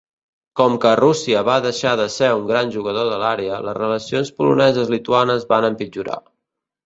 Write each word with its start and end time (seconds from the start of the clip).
Com 0.59 0.75
que 0.83 0.91
Rússia 0.99 1.41
va 1.49 1.57
deixar 1.65 1.91
de 1.99 2.07
ser 2.13 2.29
un 2.37 2.47
gran 2.51 2.71
jugador 2.77 3.11
de 3.11 3.19
l'àrea, 3.25 3.59
les 3.67 3.77
relacions 3.79 4.33
poloneses-lituanes 4.41 5.45
van 5.55 5.69
empitjorar. 5.69 6.19